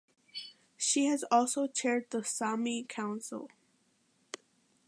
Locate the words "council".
2.89-3.51